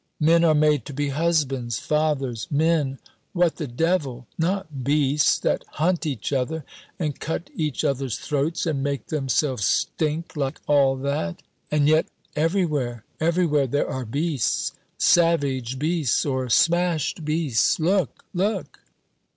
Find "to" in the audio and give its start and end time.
0.85-0.93